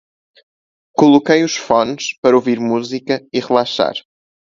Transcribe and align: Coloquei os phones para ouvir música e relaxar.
Coloquei 0.99 1.43
os 1.43 1.55
phones 1.65 2.17
para 2.23 2.35
ouvir 2.35 2.59
música 2.59 3.15
e 3.31 3.39
relaxar. 3.39 3.93